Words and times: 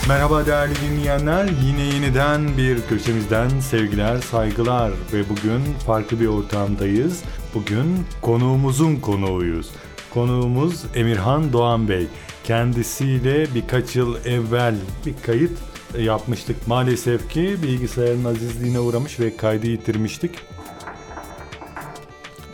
Merhaba 0.07 0.45
değerli 0.45 0.73
dinleyenler. 0.75 1.49
Yine 1.63 1.81
yeniden 1.81 2.57
bir 2.57 2.81
köşemizden 2.81 3.49
sevgiler, 3.59 4.17
saygılar 4.17 4.91
ve 5.13 5.29
bugün 5.29 5.63
farklı 5.85 6.19
bir 6.19 6.27
ortamdayız. 6.27 7.23
Bugün 7.53 8.05
konuğumuzun 8.21 8.95
konuğuyuz. 8.95 9.69
Konuğumuz 10.13 10.85
Emirhan 10.95 11.53
Doğan 11.53 11.89
Bey. 11.89 12.07
Kendisiyle 12.43 13.55
birkaç 13.55 13.95
yıl 13.95 14.15
evvel 14.25 14.75
bir 15.05 15.13
kayıt 15.25 15.51
yapmıştık. 15.99 16.67
Maalesef 16.67 17.29
ki 17.29 17.55
bilgisayarın 17.63 18.25
azizliğine 18.25 18.79
uğramış 18.79 19.19
ve 19.19 19.37
kaydı 19.37 19.67
yitirmiştik. 19.67 20.31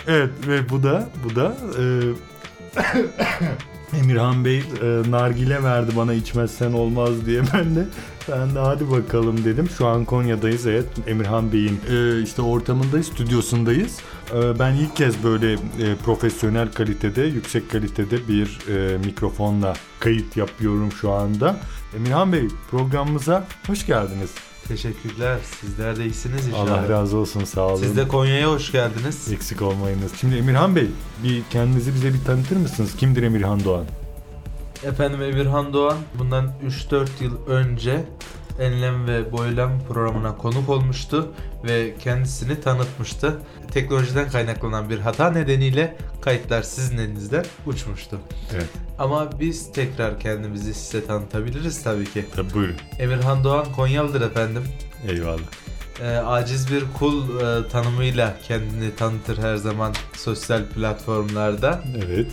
Evet 0.07 0.29
ve 0.47 0.69
bu 0.69 0.83
da 0.83 1.09
bu 1.23 1.35
da 1.35 1.57
e, 1.79 1.83
Emirhan 3.99 4.45
Bey 4.45 4.57
e, 4.57 5.11
nargile 5.11 5.63
verdi 5.63 5.91
bana 5.95 6.13
içmezsen 6.13 6.73
olmaz 6.73 7.25
diye. 7.25 7.41
Ben 7.53 7.75
de 7.75 7.85
ben 8.29 8.55
de 8.55 8.59
hadi 8.59 8.91
bakalım 8.91 9.45
dedim. 9.45 9.69
Şu 9.77 9.87
an 9.87 10.05
Konya'dayız 10.05 10.67
evet 10.67 10.87
Emirhan 11.07 11.51
Bey'in 11.51 11.79
e, 11.89 12.21
işte 12.21 12.41
ortamındayız, 12.41 13.07
stüdyosundayız. 13.07 13.97
E, 14.35 14.59
ben 14.59 14.73
ilk 14.73 14.95
kez 14.95 15.23
böyle 15.23 15.53
e, 15.53 15.57
profesyonel 16.05 16.71
kalitede, 16.71 17.21
yüksek 17.21 17.71
kalitede 17.71 18.27
bir 18.27 18.59
e, 18.69 18.97
mikrofonla 18.97 19.73
kayıt 19.99 20.37
yapıyorum 20.37 20.91
şu 20.91 21.11
anda. 21.11 21.57
Emirhan 21.95 22.33
Bey 22.33 22.47
programımıza 22.71 23.47
hoş 23.67 23.85
geldiniz. 23.85 24.29
Teşekkürler. 24.67 25.37
Sizler 25.61 25.97
de 25.97 26.05
iyisiniz 26.05 26.47
inşallah. 26.47 26.71
Allah 26.71 26.89
razı 26.89 27.17
olsun 27.17 27.43
sağ 27.43 27.67
olun. 27.67 27.83
Siz 27.83 27.97
de 27.97 28.07
Konya'ya 28.07 28.51
hoş 28.51 28.71
geldiniz. 28.71 29.31
Eksik 29.31 29.61
olmayınız. 29.61 30.11
Şimdi 30.21 30.35
Emirhan 30.35 30.75
Bey 30.75 30.87
bir 31.23 31.41
kendinizi 31.49 31.93
bize 31.93 32.13
bir 32.13 32.23
tanıtır 32.25 32.57
mısınız? 32.57 32.95
Kimdir 32.95 33.23
Emirhan 33.23 33.63
Doğan? 33.63 33.85
Efendim 34.83 35.21
Emirhan 35.21 35.73
Doğan 35.73 35.97
bundan 36.19 36.51
3-4 36.67 37.07
yıl 37.21 37.47
önce 37.47 38.03
Enlem 38.59 39.07
ve 39.07 39.31
Boylam 39.31 39.71
programına 39.87 40.37
konuk 40.37 40.69
olmuştu 40.69 41.31
ve 41.63 41.95
kendisini 41.99 42.61
tanıtmıştı. 42.61 43.39
Teknolojiden 43.71 44.29
kaynaklanan 44.29 44.89
bir 44.89 44.99
hata 44.99 45.31
nedeniyle 45.31 45.97
kayıtlar 46.21 46.61
sizin 46.61 46.97
elinizden 46.97 47.45
uçmuştu. 47.65 48.19
Evet. 48.53 48.69
Ama 48.99 49.39
biz 49.39 49.71
tekrar 49.71 50.19
kendimizi 50.19 50.73
size 50.73 51.05
tanıtabiliriz 51.05 51.83
tabii 51.83 52.05
ki. 52.05 52.25
Tabii 52.35 52.53
buyurun. 52.53 52.75
Emirhan 52.99 53.43
Doğan 53.43 53.65
Konyalıdır 53.71 54.21
efendim. 54.21 54.63
Eyvallah. 55.07 55.70
Ee, 56.01 56.07
aciz 56.07 56.71
bir 56.71 56.83
kul 56.99 57.39
e, 57.39 57.67
tanımıyla 57.67 58.37
kendini 58.47 58.95
tanıtır 58.95 59.37
her 59.37 59.55
zaman 59.55 59.93
sosyal 60.17 60.65
platformlarda. 60.65 61.83
Evet. 62.05 62.27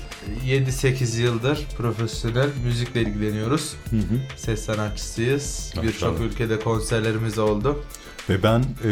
7-8 0.46 1.20
yıldır 1.20 1.66
profesyonel 1.76 2.48
müzikle 2.64 3.00
ilgileniyoruz. 3.00 3.74
Hı 3.90 3.96
hı. 3.96 4.36
Ses 4.36 4.64
sanatçısıyız. 4.64 5.74
Birçok 5.82 6.20
ülkede 6.20 6.60
konserlerimiz 6.60 7.38
oldu. 7.38 7.84
Ve 8.28 8.42
ben 8.42 8.64
e, 8.84 8.90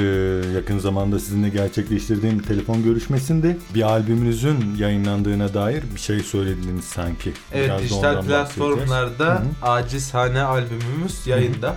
yakın 0.54 0.78
zamanda 0.78 1.18
sizinle 1.18 1.48
gerçekleştirdiğim 1.48 2.42
telefon 2.42 2.84
görüşmesinde 2.84 3.56
bir 3.74 3.82
albümünüzün 3.82 4.74
yayınlandığına 4.78 5.54
dair 5.54 5.84
bir 5.94 6.00
şey 6.00 6.20
söylediniz 6.20 6.84
sanki. 6.84 7.32
Evet 7.52 7.68
Biraz 7.68 7.82
dijital 7.82 8.22
platformlarda. 8.22 9.42
Acizhane 9.62 10.42
albümümüz 10.42 11.26
yayında. 11.26 11.76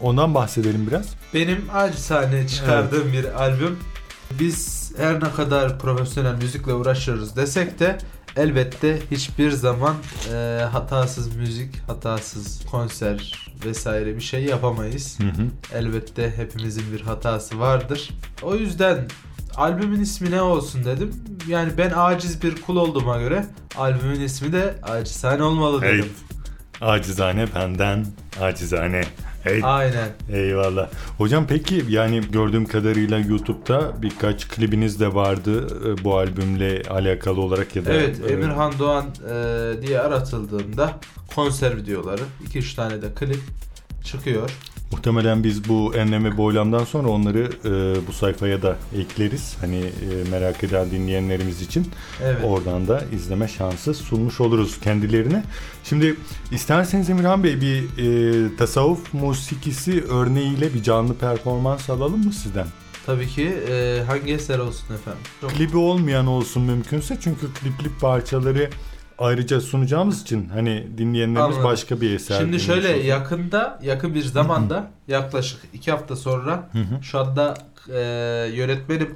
Ondan 0.00 0.34
bahsedelim 0.34 0.86
biraz. 0.86 1.06
Benim 1.34 1.64
acizhane 1.74 2.48
çıkardığım 2.48 3.12
bir 3.12 3.42
albüm. 3.42 3.78
Biz 4.40 4.92
her 4.96 5.14
ne 5.14 5.30
kadar 5.32 5.78
profesyonel 5.78 6.34
müzikle 6.34 6.72
uğraşıyoruz 6.72 7.36
desek 7.36 7.78
de 7.78 7.98
elbette 8.36 8.98
hiçbir 9.10 9.50
zaman 9.50 9.96
e, 10.32 10.60
hatasız 10.72 11.36
müzik, 11.36 11.88
hatasız 11.88 12.66
konser 12.70 13.48
vesaire 13.64 14.16
bir 14.16 14.20
şey 14.20 14.44
yapamayız. 14.44 15.18
Hı 15.20 15.26
hı. 15.26 15.78
Elbette 15.78 16.32
hepimizin 16.36 16.92
bir 16.92 17.00
hatası 17.00 17.60
vardır. 17.60 18.10
O 18.42 18.54
yüzden 18.54 19.08
albümün 19.56 20.00
ismi 20.00 20.30
ne 20.30 20.42
olsun 20.42 20.84
dedim. 20.84 21.14
Yani 21.48 21.72
ben 21.78 21.92
aciz 21.96 22.42
bir 22.42 22.62
kul 22.62 22.76
olduğuma 22.76 23.18
göre 23.20 23.44
albümün 23.76 24.20
ismi 24.20 24.52
de 24.52 24.74
acizhane 24.82 25.42
olmalı 25.42 25.82
dedim. 25.82 26.08
Acizane 26.80 27.54
benden, 27.54 28.06
acizane. 28.40 29.04
Hey. 29.42 29.60
Aynen. 29.64 30.08
Eyvallah. 30.32 30.88
Hocam 31.18 31.46
peki 31.46 31.84
yani 31.88 32.20
gördüğüm 32.32 32.66
kadarıyla 32.66 33.18
YouTube'da 33.18 34.02
birkaç 34.02 34.48
klibiniz 34.48 35.00
de 35.00 35.14
vardı 35.14 35.66
e, 35.88 36.04
bu 36.04 36.18
albümle 36.18 36.82
alakalı 36.90 37.40
olarak 37.40 37.76
ya 37.76 37.84
da 37.84 37.92
Evet 37.92 38.20
e, 38.28 38.32
Emirhan 38.32 38.72
Doğan 38.78 39.06
e, 39.06 39.86
diye 39.86 40.00
aratıldığında 40.00 40.98
konser 41.34 41.76
videoları 41.76 42.22
2-3 42.50 42.76
tane 42.76 43.02
de 43.02 43.14
klip 43.14 43.40
çıkıyor. 44.04 44.50
Muhtemelen 44.92 45.44
biz 45.44 45.68
bu 45.68 45.94
enleme 45.94 46.36
boylamdan 46.36 46.84
sonra 46.84 47.08
onları 47.08 47.50
e, 47.64 48.06
bu 48.06 48.12
sayfaya 48.12 48.62
da 48.62 48.76
ekleriz. 48.98 49.56
Hani 49.60 49.76
e, 49.76 50.30
merak 50.30 50.64
eden 50.64 50.90
dinleyenlerimiz 50.90 51.62
için 51.62 51.86
Evet. 52.22 52.38
oradan 52.44 52.88
da 52.88 53.04
izleme 53.12 53.48
şansı 53.48 53.94
sunmuş 53.94 54.40
oluruz 54.40 54.80
kendilerine. 54.80 55.44
Şimdi 55.84 56.16
isterseniz 56.52 57.10
Emirhan 57.10 57.44
Bey 57.44 57.60
bir 57.60 57.82
e, 57.82 58.56
tasavvuf 58.56 59.14
musikisi 59.14 60.04
örneğiyle 60.08 60.74
bir 60.74 60.82
canlı 60.82 61.14
performans 61.14 61.90
alalım 61.90 62.24
mı 62.24 62.32
sizden? 62.32 62.66
Tabii 63.06 63.26
ki 63.28 63.44
e, 63.70 64.02
hangi 64.06 64.32
eser 64.32 64.58
olsun 64.58 64.94
efendim? 64.94 65.20
Klibi 65.48 65.76
olmayan 65.76 66.26
olsun 66.26 66.62
mümkünse 66.62 67.18
çünkü 67.20 67.46
klipli 67.60 67.90
parçaları 68.00 68.70
ayrıca 69.18 69.60
sunacağımız 69.60 70.22
için 70.22 70.48
hani 70.48 70.86
dinleyenlerimiz 70.98 71.40
Anladım. 71.56 71.64
başka 71.64 72.00
bir 72.00 72.14
eser 72.14 72.38
Şimdi 72.38 72.60
şöyle 72.60 72.94
olsun. 72.94 73.04
yakında 73.06 73.78
yakın 73.82 74.14
bir 74.14 74.22
zamanda 74.24 74.90
yaklaşık 75.08 75.60
iki 75.72 75.90
hafta 75.90 76.16
sonra 76.16 76.70
şu 77.02 77.18
anda 77.18 77.54
e, 77.88 77.98
yönetmenim 78.54 79.14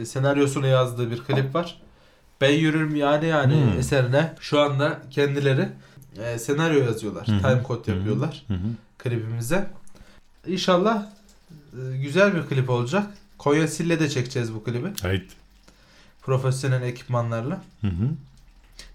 e, 0.00 0.04
senaryosunu 0.04 0.66
yazdığı 0.66 1.10
bir 1.10 1.24
klip 1.24 1.54
var. 1.54 1.80
Ben 2.40 2.50
yürürüm 2.52 2.96
yani 2.96 3.26
yani 3.26 3.54
Hmm. 3.54 3.78
eserine 3.78 4.34
şu 4.40 4.60
anda 4.60 4.98
kendileri 5.10 5.68
e, 6.24 6.38
senaryo 6.38 6.84
yazıyorlar. 6.84 7.24
Time 7.24 7.62
code 7.66 7.92
yapıyorlar 7.92 8.44
hı. 8.48 8.54
klibimize. 8.98 9.66
İnşallah 10.46 11.02
e, 11.72 11.96
güzel 11.96 12.34
bir 12.34 12.42
klip 12.42 12.70
olacak. 12.70 13.06
Konya 13.38 13.68
Sille'de 13.68 14.08
çekeceğiz 14.08 14.54
bu 14.54 14.64
klibi. 14.64 14.88
Haydi. 15.02 15.26
Profesyonel 16.22 16.82
ekipmanlarla. 16.82 17.62
Hı 17.80 17.86
hı. 17.86 18.08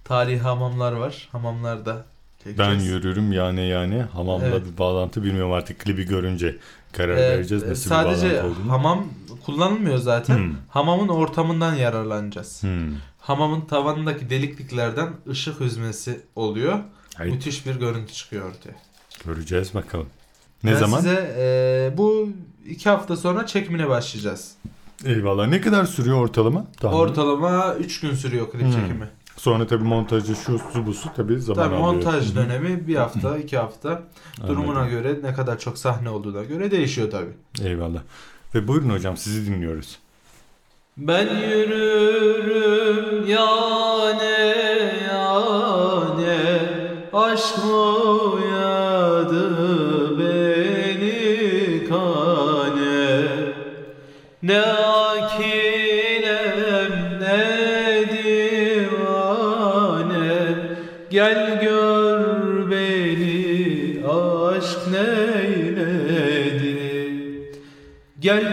Tarihi 0.04 0.40
hamamlar 0.40 0.92
var. 0.94 1.30
Hamamlarda 1.32 2.06
Ben 2.46 2.52
çekeceğiz. 2.54 2.86
yürürüm 2.88 3.32
yani 3.32 3.68
yani 3.68 4.02
hamamla 4.02 4.46
Evet. 4.48 4.62
bir 4.74 4.78
bağlantı 4.78 5.24
bilmiyorum 5.24 5.52
artık 5.52 5.80
klibi 5.80 6.04
görünce 6.04 6.58
karar 6.94 7.14
Ee, 7.18 7.22
vereceğiz 7.22 7.64
nasıl 7.68 7.90
sadece 7.90 8.30
bir 8.30 8.34
bağlantı 8.38 8.48
olduğunu. 8.62 8.72
hamam 8.72 9.06
kullanılmıyor 9.46 9.98
zaten. 9.98 10.38
Hmm. 10.38 10.54
Hamamın 10.70 11.08
ortamından 11.08 11.76
yararlanacağız. 11.76 12.64
Hmm. 12.64 12.94
Hamamın 13.20 13.62
tavanındaki 13.62 14.30
delikliklerden 14.30 15.10
ışık 15.30 15.60
hüzmesi 15.60 16.22
oluyor. 16.36 16.80
Haydi. 17.16 17.32
Müthiş 17.32 17.66
bir 17.66 17.76
görüntü 17.76 18.14
çıkıyor 18.14 18.50
ortaya. 18.50 18.76
Göreceğiz 19.26 19.74
bakalım. 19.74 20.08
Ne 20.64 20.72
ben 20.72 20.78
zaman? 20.78 20.98
size 20.98 21.36
e, 21.38 21.98
bu 21.98 22.30
iki 22.70 22.90
hafta 22.90 23.18
sonra 23.18 23.46
çekimine 23.46 23.90
başlayacağız. 23.90 24.52
Eyvallah. 25.06 25.48
Ne 25.48 25.62
kadar 25.62 25.86
sürüyor 25.86 26.18
ortalama? 26.18 26.66
Tahmin. 26.80 26.98
Ortalama 26.98 27.76
3 27.76 28.00
gün 28.00 28.14
sürüyor 28.16 28.52
klip 28.52 28.62
Hmm. 28.62 28.72
çekimi. 28.72 29.08
Sonra 29.38 29.68
tabii 29.68 29.84
montajı 29.84 30.36
şu 30.36 30.60
su 30.74 30.86
bu 30.86 30.94
su 30.94 31.10
tabii 31.16 31.40
zaman 31.40 31.64
tabii, 31.64 31.76
alıyor. 31.76 31.94
montaj 31.94 32.36
dönemi 32.36 32.88
bir 32.88 32.96
hafta 32.96 33.38
iki 33.38 33.58
hafta 33.58 34.04
durumuna 34.48 34.80
Anladım. 34.80 34.92
göre 34.98 35.20
ne 35.24 35.34
kadar 35.34 35.60
çok 35.60 35.78
sahne 35.78 36.10
olduğuna 36.10 36.44
göre 36.44 36.72
değişiyor 36.72 37.12
tabii. 37.12 37.68
Eyvallah. 37.70 38.00
Ve 38.56 38.68
buyurun 38.68 38.90
hocam 38.90 39.18
sizi 39.18 39.46
dinliyoruz. 39.54 40.00
Ben 40.98 41.28
yürürüm 41.36 43.26
yane 43.28 44.56
yane 45.12 46.40
aşkım 47.14 47.91
Gel 68.22 68.51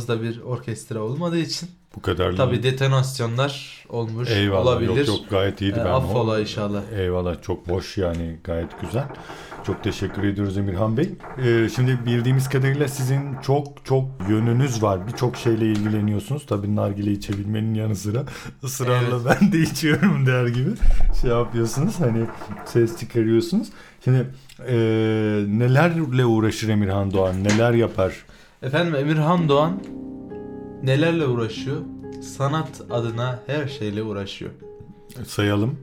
yanımızda 0.00 0.22
bir 0.22 0.40
orkestra 0.42 1.00
olmadığı 1.00 1.38
için 1.38 1.68
Bu 1.96 2.02
kadar. 2.02 2.36
tabi 2.36 2.62
detonasyonlar 2.62 3.84
olmuş 3.88 4.30
Eyvallah. 4.30 4.62
olabilir. 4.62 4.96
Yok 4.96 5.08
yok 5.08 5.30
gayet 5.30 5.60
iyiydi. 5.60 5.78
E, 5.78 5.84
ben 5.84 5.90
affola 5.90 6.30
o- 6.32 6.38
inşallah. 6.38 6.82
Eyvallah 6.98 7.42
çok 7.42 7.68
boş 7.68 7.98
yani 7.98 8.36
gayet 8.44 8.80
güzel. 8.80 9.04
Çok 9.66 9.84
teşekkür 9.84 10.24
ediyoruz 10.24 10.58
Emirhan 10.58 10.96
Bey. 10.96 11.10
Ee, 11.44 11.68
şimdi 11.76 11.98
bildiğimiz 12.06 12.48
kadarıyla 12.48 12.88
sizin 12.88 13.20
çok 13.42 13.84
çok 13.84 14.04
yönünüz 14.28 14.82
var. 14.82 15.06
Birçok 15.06 15.36
şeyle 15.36 15.66
ilgileniyorsunuz. 15.66 16.46
Tabii 16.46 16.76
nargile 16.76 17.12
içebilmenin 17.12 17.74
yanı 17.74 17.96
sıra 17.96 18.24
ısrarla 18.64 19.24
ben 19.24 19.52
de 19.52 19.58
içiyorum 19.60 20.26
der 20.26 20.46
gibi 20.46 20.70
şey 21.20 21.30
yapıyorsunuz. 21.30 22.00
Hani 22.00 22.24
ses 22.66 23.00
çıkarıyorsunuz. 23.00 23.68
Şimdi 24.04 24.26
ee, 24.68 24.74
nelerle 25.48 26.24
uğraşır 26.24 26.68
Emirhan 26.68 27.12
Doğan? 27.12 27.44
Neler 27.44 27.72
yapar? 27.72 28.12
Efendim 28.62 28.94
Emirhan 28.94 29.48
Doğan 29.48 29.82
nelerle 30.82 31.26
uğraşıyor? 31.26 31.76
Sanat 32.22 32.80
adına 32.90 33.38
her 33.46 33.68
şeyle 33.68 34.02
uğraşıyor. 34.02 34.50
Sayalım. 35.26 35.78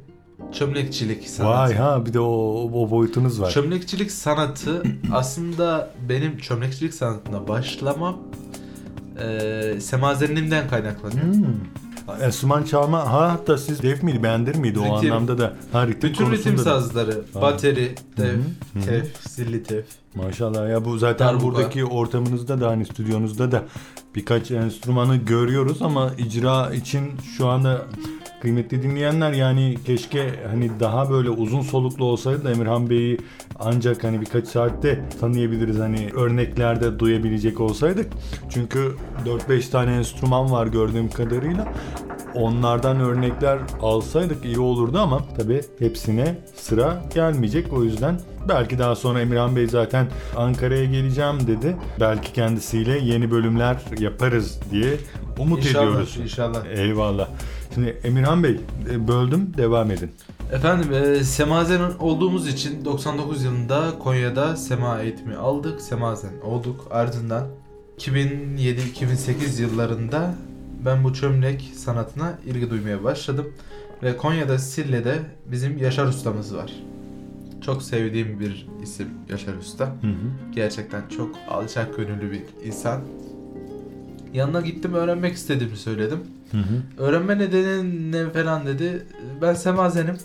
Çömlekçilik 0.52 1.30
sanatı. 1.30 1.60
Vay 1.60 1.74
ha 1.76 2.06
bir 2.06 2.14
de 2.14 2.20
o, 2.20 2.70
o 2.74 2.92
boyutunuz 2.92 3.42
var. 3.42 3.52
Çömlekçilik 3.52 4.12
sanatı 4.12 4.84
aslında 5.12 5.92
benim 6.10 6.38
çömlekçilik 6.38 6.94
sanatına 6.94 7.48
başlamam 7.48 8.18
e, 9.20 9.80
semazenliğimden 9.80 10.70
kaynaklanıyor. 10.70 11.34
Hmm. 11.34 11.46
Enstrüman 12.22 12.64
çalma 12.64 13.00
ha 13.00 13.32
hatta 13.32 13.58
siz 13.58 13.82
dev 13.84 14.04
miydi 14.04 14.24
bendir 14.24 14.56
miydi 14.56 14.80
o 14.80 14.84
Ritim. 14.84 14.96
anlamda 15.12 15.38
da 15.38 15.54
ha 15.72 15.88
ritim 15.88 16.10
Bütün 16.10 16.10
ritim 16.12 16.26
konusunda 16.26 16.58
da. 16.60 16.64
sazları, 16.82 17.22
Ha. 17.34 17.42
bateri, 17.42 17.96
tef, 18.16 18.26
Hı 18.74 18.80
hı. 18.80 18.86
tef, 18.86 19.18
zilli 19.30 19.64
tef. 19.64 19.86
Maşallah 20.16 20.70
ya 20.70 20.86
bu 20.86 20.98
zaten 20.98 21.28
Darbuka. 21.28 21.46
buradaki 21.46 21.86
ortamınızda 21.86 22.62
da 22.62 22.68
hani 22.70 22.86
stüdyonuzda 22.86 23.52
da 23.52 23.64
birkaç 24.16 24.52
enstrümanı 24.52 25.16
görüyoruz 25.16 25.82
ama 25.82 26.12
icra 26.18 26.74
için 26.74 27.12
şu 27.38 27.48
anda 27.48 27.82
kıymetli 28.42 28.84
dinleyenler 28.84 29.32
yani 29.32 29.78
keşke 29.86 30.30
hani 30.52 30.72
daha 30.80 31.10
böyle 31.10 31.30
uzun 31.30 31.62
soluklu 31.62 32.06
olsaydı 32.06 32.44
da 32.44 32.52
Emirhan 32.52 32.90
Bey'i 32.90 33.18
ancak 33.60 34.04
hani 34.04 34.22
birkaç 34.22 34.48
saatte 34.48 35.04
tanıyabiliriz 35.22 35.80
hani 35.80 36.10
örneklerde 36.14 37.00
duyabilecek 37.00 37.60
olsaydık. 37.62 38.08
Çünkü 38.50 38.96
4-5 39.50 39.70
tane 39.72 39.96
enstrüman 39.96 40.52
var 40.52 40.68
gördüğüm 40.68 41.10
kadarıyla. 41.10 41.74
Onlardan 42.36 43.00
örnekler 43.00 43.60
alsaydık 43.82 44.46
iyi 44.46 44.60
olurdu 44.60 45.00
ama 45.00 45.22
tabi 45.38 45.62
hepsine 45.80 46.36
sıra 46.56 47.04
gelmeyecek. 47.14 47.74
O 47.74 47.84
yüzden 47.84 48.20
belki 48.50 48.80
daha 48.80 48.96
sonra 48.96 49.22
Emirhan 49.22 49.56
Bey 49.56 49.68
zaten 49.68 50.08
Ankara'ya 50.36 50.86
geleceğim 50.86 51.48
dedi. 51.48 51.76
Belki 52.00 52.34
kendisiyle 52.34 53.00
yeni 53.00 53.32
bölümler 53.32 53.78
yaparız 54.00 54.60
diye 54.72 54.94
umut 55.40 55.60
İnşallah, 55.60 55.84
ediyoruz. 55.86 56.18
inşallah. 56.24 56.66
Eyvallah. 56.66 57.28
Şimdi 57.74 57.98
Emirhan 58.04 58.44
Bey 58.44 58.60
e, 58.92 59.08
böldüm 59.08 59.54
devam 59.58 59.92
edin. 59.92 60.12
Efendim 60.52 60.94
e, 60.94 61.24
semazen 61.24 61.82
olduğumuz 62.00 62.48
için 62.48 62.86
99 62.86 63.44
yılında 63.44 64.00
Konya'da 64.00 64.56
sema 64.56 65.02
eğitimi 65.02 65.36
aldık. 65.36 65.82
Semazen 65.82 66.32
olduk. 66.44 66.88
Ardından 66.92 67.48
2007-2008 67.98 69.62
yıllarında 69.62 70.36
ben 70.86 71.04
bu 71.04 71.14
çömlek 71.14 71.72
sanatına 71.76 72.40
ilgi 72.46 72.70
duymaya 72.70 73.04
başladım. 73.04 73.54
Ve 74.04 74.18
Konya'da 74.18 74.60
Sille'de 74.60 75.20
bizim 75.46 75.78
Yaşar 75.78 76.06
ustamız 76.06 76.56
var. 76.56 76.74
Çok 77.62 77.84
sevdiğim 77.84 78.40
bir 78.40 78.68
isim 78.84 79.08
Yaşar 79.30 79.54
Usta. 79.54 79.86
Hı 79.86 80.08
hı. 80.08 80.52
Gerçekten 80.56 81.02
çok 81.18 81.36
alçak 81.50 81.98
gönüllü 81.98 82.32
bir 82.32 82.44
insan. 82.66 83.02
Yanına 84.34 84.62
gittim 84.62 84.94
öğrenmek 84.94 85.36
istediğimi 85.36 85.78
söyledim. 85.78 86.20
Hı 86.52 86.58
hı. 86.58 87.04
Öğrenme 87.04 87.38
nedeni 87.40 88.12
ne 88.12 88.30
falan 88.30 88.66
dedi. 88.66 89.06
Ben 89.42 89.54
semazenim. 89.54 90.18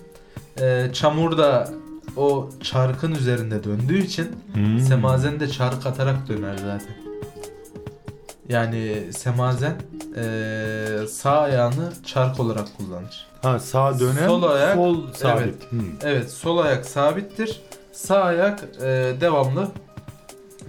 Ee, 0.60 0.87
çamur 0.93 1.38
da 1.38 1.69
o 2.16 2.50
çarkın 2.62 3.12
üzerinde 3.14 3.64
döndüğü 3.64 3.99
için 3.99 4.26
Hmm. 4.52 4.81
semazen 4.81 5.40
de 5.40 5.49
çark 5.49 5.87
atarak 5.87 6.28
döner 6.28 6.56
zaten. 6.56 6.94
Yani 8.49 9.02
semazen 9.12 9.75
ee, 10.16 11.06
sağ 11.10 11.40
ayağını 11.40 11.93
çark 12.06 12.40
olarak 12.40 12.66
kullanır. 12.76 13.26
Ha 13.43 13.58
sağ 13.58 14.00
dönem, 14.00 14.26
Sol 14.28 14.43
ayak, 14.43 14.75
sol 14.75 14.96
sabit. 15.14 15.43
evet. 15.43 15.54
Hmm. 15.72 15.81
Evet 16.02 16.31
sol 16.31 16.58
ayak 16.58 16.87
sabittir. 16.87 17.60
Sağ 17.93 18.22
ayak 18.22 18.64
ee, 18.82 19.12
devamlı 19.20 19.69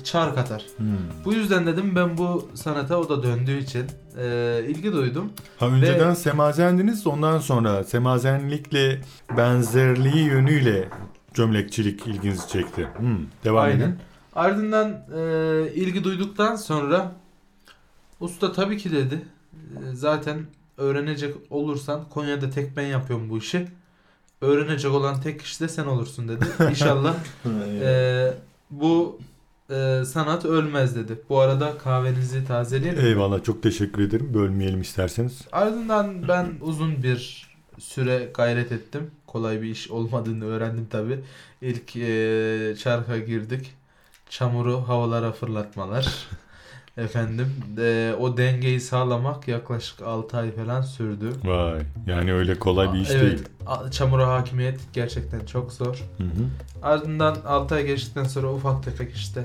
çark 0.04 0.38
atar. 0.38 0.66
Hmm. 0.78 0.88
Bu 1.26 1.34
yüzden 1.34 1.66
dedim 1.68 1.96
ben 1.96 2.18
bu 2.18 2.50
sanata 2.54 2.98
o 2.98 3.10
da 3.10 3.24
döndüğü 3.24 3.58
için 3.58 3.86
ee, 4.18 4.66
ilgi 4.68 4.94
duydum. 4.94 5.32
Ha 5.60 5.68
önceden 5.68 6.14
semazendiniz 6.14 7.08
ondan 7.08 7.40
sonra 7.40 7.84
semazenlikle 7.84 9.02
benzerliği 9.38 10.26
yönüyle 10.26 10.90
gömlekçilik 11.34 12.08
ilginizi 12.08 12.48
çekti. 12.48 12.88
Hmm, 12.98 13.18
devam 13.44 13.64
Aynen. 13.64 13.80
edin. 13.80 13.96
Ardından 14.36 15.06
e, 15.18 15.74
ilgi 15.74 16.04
duyduktan 16.04 16.56
sonra 16.56 17.12
usta 18.20 18.52
tabii 18.52 18.78
ki 18.78 18.92
dedi. 18.92 19.22
E, 19.54 19.80
zaten 19.94 20.46
öğrenecek 20.78 21.36
olursan 21.50 22.10
Konya'da 22.10 22.50
tek 22.50 22.78
ben 22.78 22.86
yapıyorum 22.86 23.30
bu 23.30 23.38
işi. 23.38 23.68
Öğrenecek 24.42 24.92
olan 24.92 25.22
tek 25.22 25.40
kişi 25.40 25.60
de 25.60 25.68
sen 25.68 25.86
olursun 25.86 26.28
dedi. 26.28 26.46
İnşallah 26.70 27.16
e, 27.82 28.34
bu 28.70 29.20
e, 29.70 30.04
sanat 30.06 30.46
ölmez 30.46 30.96
dedi. 30.96 31.22
Bu 31.30 31.40
arada 31.40 31.78
kahvenizi 31.78 32.46
tazeleyelim. 32.46 33.06
Eyvallah 33.06 33.44
çok 33.44 33.64
teşekkür 33.64 34.02
ederim. 34.02 34.34
Bölmeyelim 34.34 34.82
isterseniz. 34.82 35.42
Ardından 35.52 36.28
ben 36.28 36.48
uzun 36.62 37.04
bir 37.04 37.50
süre 37.80 38.32
gayret 38.34 38.72
ettim. 38.72 39.12
Kolay 39.28 39.62
bir 39.62 39.70
iş 39.70 39.92
olmadığını 39.92 40.46
öğrendim 40.46 40.88
tabi. 40.92 41.20
İlk 41.62 41.96
e, 41.96 42.76
çarka 42.80 43.18
girdik. 43.18 43.74
Çamuru 44.30 44.88
havalara 44.88 45.32
fırlatmalar. 45.32 46.28
Efendim 46.98 47.48
e, 47.78 48.14
o 48.20 48.38
dengeyi 48.38 48.82
sağlamak 48.82 49.48
yaklaşık 49.48 50.02
6 50.02 50.38
ay 50.38 50.52
falan 50.52 50.82
sürdü. 50.82 51.32
Vay 51.44 51.82
yani 52.08 52.34
öyle 52.34 52.60
kolay 52.60 52.94
bir 52.94 53.00
iş 53.00 53.10
evet, 53.12 53.22
değil. 53.22 53.44
çamura 53.92 54.28
hakimiyet 54.28 54.80
gerçekten 54.94 55.46
çok 55.46 55.74
zor. 55.74 56.04
Hı 56.18 56.24
hı. 56.24 56.48
Ardından 56.82 57.38
6 57.46 57.76
ay 57.76 57.86
geçtikten 57.86 58.24
sonra 58.24 58.54
ufak 58.54 58.84
tefek 58.84 59.16
işte 59.16 59.44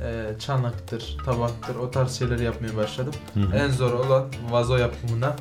e, 0.00 0.38
çanaktır, 0.38 1.18
tabaktır 1.24 1.76
o 1.76 1.90
tarz 1.90 2.18
şeyler 2.18 2.38
yapmaya 2.38 2.76
başladım. 2.76 3.14
Hı 3.34 3.40
hı. 3.40 3.56
En 3.56 3.68
zor 3.68 3.92
olan 3.92 4.26
vazo 4.50 4.76
yapımına 4.76 5.36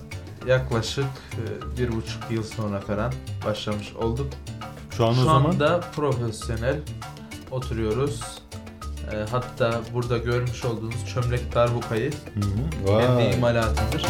yaklaşık 0.47 1.05
e, 1.33 1.77
bir 1.77 1.87
buçuk 1.91 2.31
yıl 2.31 2.43
sonra 2.43 2.79
falan 2.79 3.13
başlamış 3.45 3.93
olduk. 3.95 4.27
Şu 4.97 5.05
an 5.05 5.11
o 5.11 5.15
Şu 5.15 5.23
zaman 5.23 5.49
anda 5.49 5.79
profesyonel 5.79 6.79
oturuyoruz. 7.51 8.44
E, 9.13 9.25
hatta 9.31 9.81
burada 9.93 10.17
görmüş 10.17 10.65
olduğunuz 10.65 11.05
çömlek 11.13 11.55
darbukayı 11.55 12.11
hı. 12.11 12.85
kendi 12.85 13.15
Vay. 13.15 13.33
imalatımdır. 13.33 14.05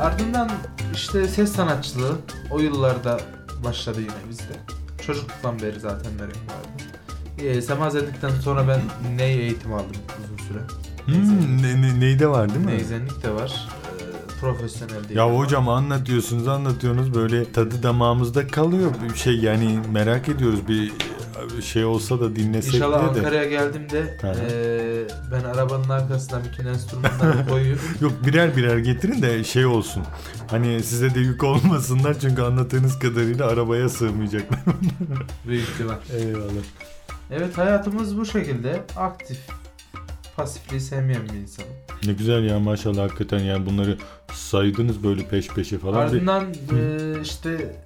Ardından 0.00 0.50
işte 0.94 1.28
ses 1.28 1.52
sanatçılığı 1.52 2.16
o 2.50 2.58
yıllarda 2.58 3.20
başladı 3.64 4.00
yine 4.00 4.30
bizde. 4.30 4.52
Çocukluktan 5.06 5.58
beri 5.62 5.80
zaten 5.80 6.12
merak 6.12 6.36
vardı. 6.36 6.82
E, 7.38 7.62
semazenlikten 7.62 8.30
sonra 8.30 8.68
ben 8.68 8.80
ney 9.16 9.34
eğitimi 9.40 9.74
aldım 9.74 9.96
uzun 10.24 10.46
süre. 10.48 10.58
Hmm, 11.04 11.62
ne, 11.62 11.82
ne, 11.82 12.00
neyde 12.00 12.26
var 12.26 12.48
değil 12.48 12.60
mi? 12.60 12.66
Neyzenlik 12.66 13.22
de 13.22 13.30
var. 13.30 13.68
E, 13.91 13.91
profesyonel 14.42 15.08
değil. 15.08 15.18
Ya 15.18 15.36
hocam 15.38 15.68
anlatıyorsunuz 15.68 16.48
anlatıyorsunuz 16.48 17.14
böyle 17.14 17.52
tadı 17.52 17.82
damağımızda 17.82 18.46
kalıyor. 18.46 18.90
Bir 19.12 19.18
şey 19.18 19.36
yani 19.36 19.78
merak 19.92 20.28
ediyoruz 20.28 20.68
bir 20.68 20.92
şey 21.62 21.84
olsa 21.84 22.20
da 22.20 22.36
dinlesek 22.36 22.74
İnşallah 22.74 22.98
diye 22.98 23.14
de. 23.14 23.18
Ankara'ya 23.18 23.44
geldiğimde 23.44 24.18
hı. 24.20 24.26
eee, 24.26 25.06
ben 25.32 25.44
arabanın 25.44 25.88
arkasına 25.88 26.40
bütün 26.44 26.66
enstrümanları 26.66 27.46
koyuyorum. 27.50 27.82
Yok 28.00 28.12
birer 28.26 28.56
birer 28.56 28.78
getirin 28.78 29.22
de 29.22 29.44
şey 29.44 29.66
olsun. 29.66 30.02
Hani 30.50 30.82
size 30.82 31.14
de 31.14 31.20
yük 31.20 31.44
olmasınlar 31.44 32.20
çünkü 32.20 32.42
anlattığınız 32.42 32.98
kadarıyla 32.98 33.46
arabaya 33.46 33.88
sığmayacaklar. 33.88 34.60
Büyük 35.46 35.68
ihtimal. 35.68 35.96
Eyvallah. 36.16 36.62
Evet 37.30 37.58
hayatımız 37.58 38.18
bu 38.18 38.26
şekilde 38.26 38.82
aktif. 38.96 39.38
Pasifliği 40.36 40.80
sevmeyen 40.80 41.22
bir 41.28 41.34
insanım. 41.38 41.70
Ne 42.06 42.12
güzel 42.12 42.44
ya 42.44 42.58
maşallah 42.58 43.02
hakikaten 43.02 43.38
yani 43.38 43.66
bunları 43.66 43.98
saydınız 44.32 45.02
böyle 45.04 45.28
peş 45.28 45.48
peşe 45.48 45.78
falan. 45.78 45.94
Bir- 45.94 46.16
Ardından 46.16 46.44
eee, 46.72 47.20
işte 47.22 47.76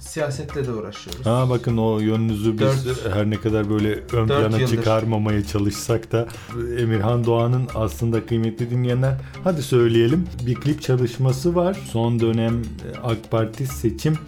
siyasetle 0.00 0.66
de 0.66 0.72
uğraşıyoruz. 0.72 1.26
Ha 1.26 1.46
bakın 1.50 1.76
o 1.76 1.98
yönünüzü 2.00 2.52
biz 2.52 2.60
Dört- 2.86 3.14
her 3.14 3.30
ne 3.30 3.36
kadar 3.40 3.70
böyle 3.70 3.92
ön 4.12 4.26
plana 4.26 4.58
yıldır. 4.58 4.76
çıkarmamaya 4.76 5.44
çalışsak 5.46 6.12
da 6.12 6.28
Emirhan 6.78 7.24
Doğan'ın 7.24 7.68
aslında 7.74 8.26
kıymetli 8.26 8.70
dinleyenler 8.70 9.14
hadi 9.44 9.62
söyleyelim 9.62 10.28
bir 10.46 10.54
klip 10.54 10.82
çalışması 10.82 11.54
var. 11.54 11.76
Son 11.92 12.20
dönem 12.20 12.62
e, 12.62 12.98
AK 13.02 13.30
Parti 13.30 13.66
seçim 13.66 14.18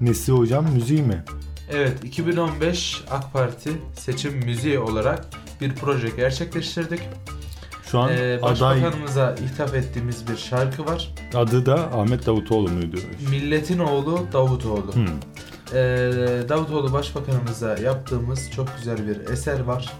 nesi 0.00 0.32
hocam 0.32 0.66
müziği 0.74 1.02
mi? 1.02 1.24
Evet 1.72 2.04
2015 2.04 3.04
AK 3.10 3.32
Parti 3.32 3.70
seçim 3.98 4.32
müziği 4.36 4.78
olarak 4.78 5.26
bir 5.60 5.74
proje 5.74 6.08
gerçekleştirdik. 6.16 7.00
Şu 7.90 7.98
an 7.98 8.10
Ee, 8.10 8.38
aday 8.42 8.42
başbakanımıza 8.42 9.34
hitap 9.52 9.74
ettiğimiz 9.74 10.28
bir 10.28 10.36
şarkı 10.36 10.86
var. 10.86 11.14
adı 11.34 11.66
da 11.66 11.74
Ahmet 11.74 12.26
Davutoğlu 12.26 12.68
muydu? 12.70 12.96
Milletin 13.30 13.78
oğlu 13.78 14.26
Davutoğlu. 14.32 14.94
Hmm. 14.94 15.06
Ee, 15.72 15.76
Davutoğlu 16.48 16.92
Başbakanımıza 16.92 17.76
yaptığımız 17.78 18.50
çok 18.50 18.68
güzel 18.76 19.08
bir 19.08 19.30
eser 19.32 19.60
var. 19.60 19.92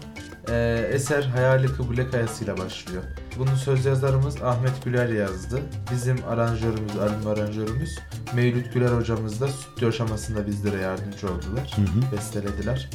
Ee, 0.48 0.88
eser 0.92 1.22
Hayali 1.22 1.66
Kıble 1.66 2.10
Kayası'yla 2.10 2.58
başlıyor. 2.58 3.02
Bunun 3.38 3.54
söz 3.54 3.84
yazarımız 3.84 4.42
Ahmet 4.42 4.84
Güler 4.84 5.08
yazdı. 5.08 5.60
Bizim 5.92 6.16
aranjörümüz, 6.28 6.96
albüm 6.98 7.26
aranjörümüz 7.30 7.98
Mevlüt 8.34 8.74
Güler 8.74 8.88
hocamız 8.88 9.40
da 9.40 9.48
stüdyo 9.48 9.88
aşamasında 9.88 10.46
bizlere 10.46 10.80
yardımcı 10.80 11.26
oldular. 11.26 11.76
Hı 11.76 11.82
hı. 11.82 12.16
Bestelediler. 12.16 12.90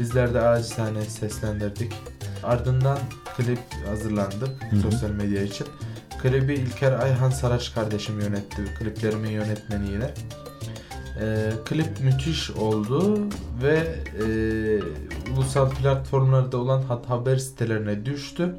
Bizler 0.00 0.34
de 0.34 0.40
acizane 0.40 1.02
seslendirdik. 1.02 1.92
Ardından 2.42 2.98
klip 3.36 3.58
hazırlandı 3.88 4.46
hı. 4.70 4.76
sosyal 4.80 5.10
medya 5.10 5.42
için. 5.42 5.66
Klibi 6.22 6.54
İlker 6.54 6.92
Ayhan 6.92 7.30
Saraç 7.30 7.74
kardeşim 7.74 8.20
yönetti. 8.20 8.62
Kliplerimin 8.78 9.30
yönetmeniyle. 9.30 10.14
Ee, 11.20 11.50
klip 11.64 12.00
müthiş 12.00 12.50
oldu 12.50 13.18
ve 13.62 13.76
e, 14.20 14.26
ulusal 15.32 15.70
platformlarda 15.70 16.56
olan 16.56 16.82
hat 16.82 17.10
haber 17.10 17.36
sitelerine 17.36 18.06
düştü. 18.06 18.54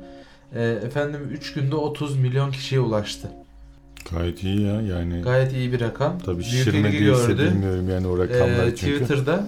E, 0.56 0.64
efendim 0.64 1.20
3 1.32 1.54
günde 1.54 1.76
30 1.76 2.18
milyon 2.18 2.52
kişiye 2.52 2.82
ulaştı. 2.82 3.28
Gayet 4.12 4.44
iyi 4.44 4.62
ya 4.62 4.82
yani. 4.82 5.22
Gayet 5.22 5.54
iyi 5.54 5.72
bir 5.72 5.80
rakam. 5.82 6.20
Tabii 6.20 6.38
Büyük 6.38 6.50
şişirme 6.52 6.92
değilse 6.92 7.28
gördü. 7.28 7.52
bilmiyorum 7.52 7.90
yani 7.90 8.08
o 8.08 8.18
rakamlar 8.18 8.68
Ee, 8.68 8.76
çünkü. 8.76 8.94
Twitter'da 9.00 9.48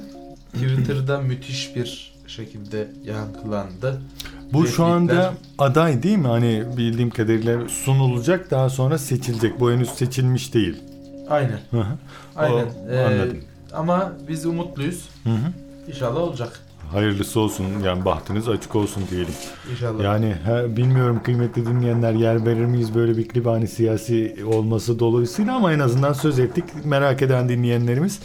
Twitter'da 0.58 1.22
müthiş 1.22 1.76
bir 1.76 2.14
şekilde 2.28 2.88
yankılandı. 3.06 4.02
Bu 4.54 4.68
şu 4.68 4.86
anda 4.86 5.14
replikler. 5.14 5.32
aday 5.58 6.04
değil 6.04 6.18
mi? 6.18 6.28
Hani 6.28 6.64
bildiğim 6.78 7.10
kadarıyla 7.10 7.70
sunulacak 7.70 8.52
daha 8.52 8.70
sonra 8.70 8.98
seçilecek. 8.98 9.60
Bu 9.60 9.72
henüz 9.72 9.90
seçilmiş 9.90 10.54
değil. 10.54 10.78
Aynen. 11.30 11.60
Aynen. 12.36 12.66
O- 12.66 12.92
Ee, 12.92 13.00
anladım. 13.06 13.38
ama 13.74 14.12
biz 14.28 14.46
umutluyuz. 14.46 15.10
Hı 15.24 15.30
hı. 15.30 15.52
İnşallah 15.88 16.20
olacak. 16.22 16.60
Hayırlısı 16.92 17.40
olsun 17.40 17.66
yani 17.86 18.06
bahtınız 18.06 18.50
açık 18.50 18.76
olsun 18.76 19.04
diyelim. 19.12 19.34
İnşallah. 19.72 20.04
Yani 20.04 20.36
he, 20.46 20.78
bilmiyorum 20.78 21.22
kıymetli 21.24 21.66
dinleyenler 21.66 22.14
yer 22.14 22.46
verir 22.46 22.66
miyiz 22.66 22.96
böyle 22.96 23.18
bir 23.18 23.28
klip 23.28 23.46
hani 23.46 23.68
siyasi 23.68 24.36
olması 24.54 25.00
dolayısıyla 25.00 25.56
ama 25.56 25.74
en 25.74 25.80
azından 25.80 26.14
söz 26.14 26.40
ettik. 26.40 26.64
Merak 26.86 27.22
eden 27.22 27.50
dinleyenlerimiz 27.50 28.20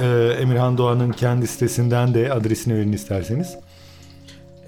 e, 0.00 0.06
Emirhan 0.40 0.78
Doğan'ın 0.78 1.12
kendi 1.12 1.46
sitesinden 1.46 2.14
de 2.14 2.32
adresini 2.32 2.74
verin 2.76 2.92
isterseniz. 2.92 3.56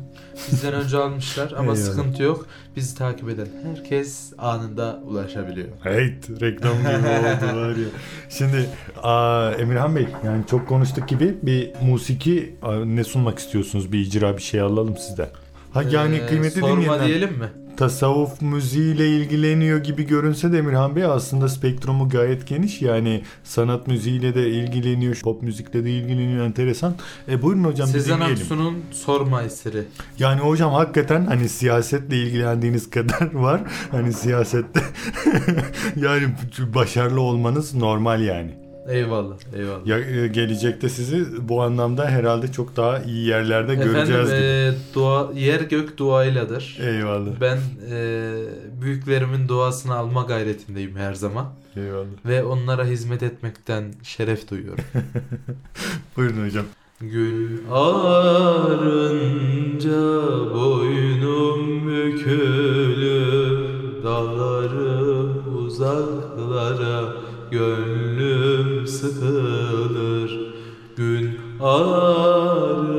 Bizden 0.51 0.73
önce 0.73 0.97
almışlar 0.97 1.51
ama 1.51 1.61
Eyvallah. 1.61 1.75
sıkıntı 1.75 2.23
yok. 2.23 2.47
Bizi 2.75 2.97
takip 2.97 3.29
eden 3.29 3.47
herkes 3.63 4.33
anında 4.37 5.01
ulaşabiliyor. 5.05 5.67
Heyt 5.83 6.29
reklam 6.41 6.77
gibi 6.77 6.87
oldu 6.87 7.57
var 7.57 7.69
ya. 7.69 7.87
Şimdi 8.29 8.69
aa, 9.03 9.51
Emirhan 9.59 9.95
Bey 9.95 10.07
yani 10.25 10.43
çok 10.49 10.67
konuştuk 10.67 11.07
gibi 11.07 11.37
bir 11.43 11.73
musiki 11.81 12.55
aa, 12.61 12.85
ne 12.85 13.03
sunmak 13.03 13.39
istiyorsunuz? 13.39 13.91
Bir 13.91 13.99
icra 13.99 14.37
bir 14.37 14.41
şey 14.41 14.61
alalım 14.61 14.97
sizden. 14.97 15.29
Ha 15.73 15.83
yani 15.83 16.15
Ee, 16.15 16.25
kıymetli 16.27 16.59
sorma 16.59 16.75
dinleyenler 16.81 17.07
diyelim 17.07 17.29
mi? 17.37 17.47
Tasavvuf 17.77 18.41
müziğiyle 18.41 19.09
ilgileniyor 19.09 19.83
gibi 19.83 20.07
görünse 20.07 20.51
de 20.51 20.57
Emirhan 20.57 20.95
Bey 20.95 21.05
aslında 21.05 21.49
spektrumu 21.49 22.09
gayet 22.09 22.47
geniş. 22.47 22.81
Yani 22.81 23.21
sanat 23.43 23.87
müziğiyle 23.87 24.35
de 24.35 24.49
ilgileniyor, 24.49 25.21
pop 25.23 25.41
müzikle 25.41 25.85
de 25.85 25.91
ilgileniyor 25.91 26.45
enteresan. 26.45 26.95
E 27.29 27.41
buyurun 27.41 27.63
hocam 27.63 27.87
Sezen. 27.87 28.19
Aksu'nun 28.19 28.83
Sorma 28.91 29.41
eseri. 29.41 29.83
Yani 30.19 30.41
hocam 30.41 30.73
hakikaten 30.73 31.25
hani 31.25 31.49
siyasetle 31.49 32.17
ilgilendiğiniz 32.17 32.89
kadar 32.97 33.33
var. 33.33 33.61
Hani 33.91 34.13
siyasette 34.13 34.81
yani 35.95 36.23
başarılı 36.75 37.21
olmanız 37.21 37.75
normal 37.75 38.21
yani. 38.21 38.66
Eyvallah, 38.87 39.35
eyvallah. 39.55 39.87
Ya, 39.87 39.99
e, 39.99 40.27
gelecekte 40.27 40.89
sizi 40.89 41.25
bu 41.49 41.61
anlamda 41.61 42.05
herhalde 42.09 42.51
çok 42.51 42.75
daha 42.77 42.99
iyi 42.99 43.27
yerlerde 43.27 43.75
göreceğiz 43.75 44.09
Efendim 44.09 44.37
gibi. 44.37 44.43
e, 44.45 44.73
dua, 44.95 45.31
yer 45.35 45.61
gök 45.61 45.97
duayladır. 45.97 46.77
Eyvallah. 46.81 47.31
Ben 47.41 47.57
e, 47.91 48.33
büyüklerimin 48.81 49.47
duasını 49.47 49.95
alma 49.95 50.21
gayretindeyim 50.21 50.95
her 50.95 51.13
zaman. 51.13 51.45
Eyvallah. 51.75 52.05
Ve 52.25 52.43
onlara 52.43 52.85
hizmet 52.85 53.23
etmekten 53.23 53.93
şeref 54.03 54.49
duyuyorum. 54.49 54.83
Buyurun 56.17 56.45
hocam. 56.45 56.65
Gün 57.01 57.61
ağarınca 57.71 59.11
boynum 60.53 61.87
bükülür 61.87 63.77
Dağları 64.03 65.23
uzaklara 65.57 67.13
gönlüm 67.51 68.16
sıkılır. 68.87 70.53
Gün 70.95 71.39
ağarınca 71.61 72.97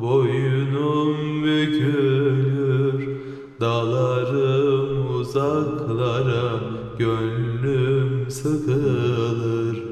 boynum 0.00 1.44
bükülür. 1.44 3.08
Dağlarım 3.60 5.16
uzaklara 5.20 6.60
gönlüm 6.98 8.30
sıkılır. 8.30 9.82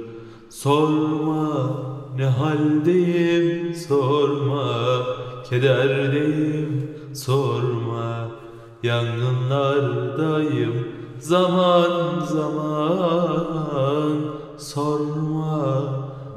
Sorma 0.51 1.71
ne 2.19 2.25
haldeyim 2.27 3.75
sorma. 3.75 5.03
Kederdeyim 5.51 6.91
sorma. 7.13 8.29
Yangınlardayım 8.83 10.75
zaman 11.19 12.21
zaman 12.21 13.66
Sorma 14.59 15.83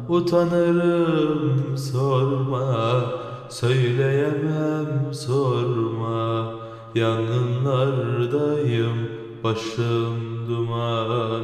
utanırım 0.09 1.77
sorma. 1.77 3.01
Söyleyemem 3.49 5.13
sorma. 5.13 6.53
Yangınlardayım 6.95 9.09
başım 9.43 10.47
duman. 10.49 11.43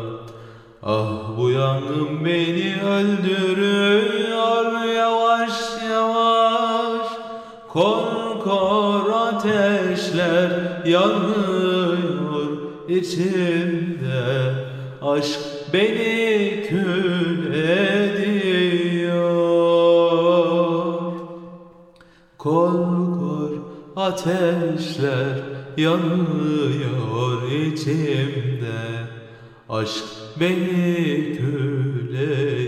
Ah 0.84 1.38
bu 1.38 1.50
yangın 1.50 2.26
beni 2.26 2.76
öldürüyor 2.84 4.86
yavaş 4.96 5.54
yavaş. 5.90 7.08
Kor 7.68 8.40
kor 8.44 9.10
ateşler 9.10 10.82
yanıyor 10.86 12.48
içimde. 12.88 14.54
Aşk 15.02 15.55
beni 15.76 16.64
kül 16.70 17.54
ediyor. 17.54 18.46
Kor 22.38 23.52
ateşler 23.96 25.38
yanıyor 25.78 27.52
içimde. 27.52 29.06
Aşk 29.70 30.04
beni 30.40 31.38
kül 31.38 32.16
ediyor 32.16 32.65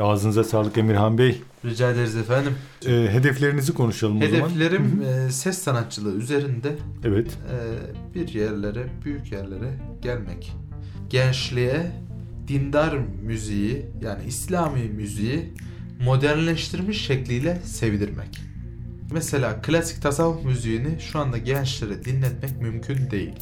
Ağzınıza 0.00 0.44
sağlık 0.44 0.78
Emirhan 0.78 1.18
Bey. 1.18 1.40
Rica 1.64 1.90
ederiz 1.90 2.16
efendim. 2.16 2.52
Ee, 2.86 2.90
hedeflerinizi 2.90 3.74
konuşalım 3.74 4.22
o 4.22 4.26
zaman. 4.28 4.48
Hedeflerim 4.48 5.02
e, 5.02 5.30
ses 5.30 5.58
sanatçılığı 5.58 6.16
üzerinde 6.16 6.76
Evet. 7.04 7.26
e, 7.30 8.14
bir 8.14 8.28
yerlere, 8.28 8.86
büyük 9.04 9.32
yerlere 9.32 9.78
gelmek. 10.02 10.52
Gençliğe 11.10 11.92
dindar 12.48 12.94
müziği 13.22 13.86
yani 14.02 14.24
İslami 14.28 14.82
müziği 14.82 15.52
modernleştirmiş 16.04 17.06
şekliyle 17.06 17.60
sevdirmek. 17.64 18.40
Mesela 19.12 19.60
klasik 19.62 20.02
tasavvuf 20.02 20.44
müziğini 20.44 21.00
şu 21.00 21.18
anda 21.18 21.38
gençlere 21.38 22.04
dinletmek 22.04 22.60
mümkün 22.62 23.10
değil. 23.10 23.32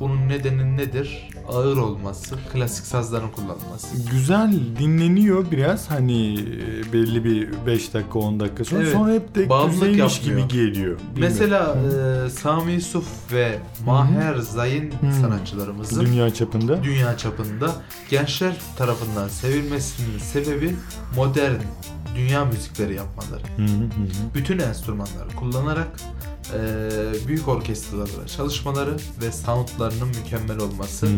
Bunun 0.00 0.28
nedeni 0.28 0.76
nedir? 0.76 1.28
Ağır 1.48 1.76
olması, 1.76 2.34
klasik 2.52 2.86
sazların 2.86 3.28
kullanılması. 3.30 4.10
Güzel 4.10 4.52
dinleniyor 4.78 5.50
biraz 5.50 5.90
hani 5.90 6.34
e, 6.40 6.92
belli 6.92 7.24
bir 7.24 7.48
5 7.66 7.94
dakika 7.94 8.18
10 8.18 8.40
dakika 8.40 8.64
sonra 8.64 8.82
Evet. 8.82 8.92
sonra 8.92 9.12
hep 9.12 9.34
de 9.34 9.48
Bağımlılık 9.48 9.90
güzelmiş 9.90 10.20
gibi 10.20 10.40
yapmıyor. 10.40 10.48
geliyor. 10.48 10.74
Bilmiyorum. 10.98 10.98
Mesela 11.16 11.76
e, 12.26 12.30
Sami 12.30 12.72
Yusuf 12.72 13.32
ve 13.32 13.58
Maher 13.86 14.34
Zayn 14.36 14.90
Hı. 14.90 15.12
sanatçılarımızın 15.20 16.06
dünya 16.06 16.34
çapında 16.34 16.84
dünya 16.84 17.16
çapında 17.16 17.72
gençler 18.10 18.56
tarafından 18.76 19.28
sevilmesinin 19.28 20.18
sebebi 20.18 20.74
modern 21.16 21.54
dünya 22.14 22.44
müzikleri 22.44 22.94
yapmaları. 22.94 23.42
Hı 23.56 23.62
hı 23.62 23.84
hı. 23.84 24.34
Bütün 24.34 24.58
enstrümanları 24.58 25.28
kullanarak 25.36 25.88
e, 26.52 27.26
büyük 27.28 27.48
orkestralarla 27.48 28.26
çalışmaları 28.36 28.96
ve 29.22 29.32
soundlarının 29.32 30.08
mükemmel 30.08 30.58
olması 30.58 31.06
Hı 31.06 31.10
hı. 31.10 31.14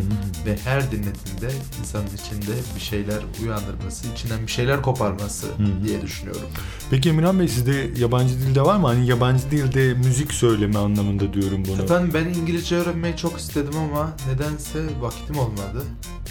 ve 0.46 0.56
her 0.64 0.90
dinletimde 0.92 1.48
insanın 1.80 2.06
içinde 2.06 2.52
bir 2.76 2.80
şeyler 2.80 3.18
uyandırması, 3.42 4.06
içinden 4.14 4.42
bir 4.46 4.52
şeyler 4.52 4.82
koparması 4.82 5.46
hı. 5.46 5.84
diye 5.88 6.02
düşünüyorum. 6.02 6.42
Peki 6.90 7.08
Emirhan 7.08 7.38
Bey 7.40 7.48
sizde 7.48 7.90
yabancı 7.98 8.34
dilde 8.34 8.62
var 8.62 8.76
mı? 8.76 8.86
Hani 8.86 9.06
yabancı 9.06 9.50
dilde 9.50 9.94
müzik 9.94 10.32
söyleme 10.32 10.78
anlamında 10.78 11.32
diyorum 11.32 11.62
bunu. 11.68 11.82
Efendim 11.82 12.10
ben 12.14 12.24
İngilizce 12.40 12.76
öğrenmeyi 12.76 13.16
çok 13.16 13.38
istedim 13.38 13.74
ama 13.78 14.10
nedense 14.32 14.78
vakitim 15.00 15.38
olmadı. 15.38 15.82